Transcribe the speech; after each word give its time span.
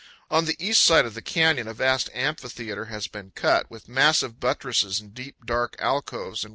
On 0.31 0.45
the 0.45 0.55
east 0.57 0.81
side 0.81 1.05
of 1.05 1.13
the 1.13 1.21
canyon 1.21 1.67
a 1.67 1.75
vast 1.75 2.09
amphitheater 2.15 2.85
has 2.85 3.05
been 3.05 3.33
cut, 3.35 3.69
with 3.69 3.87
massive 3.87 4.39
buttresses 4.39 4.99
and 4.99 5.13
deep, 5.13 5.45
dark 5.45 5.75
alcoves 5.77 5.79
in 5.79 5.93
which 5.93 6.11
powell 6.11 6.23
canyons 6.23 6.43
108. 6.45 6.49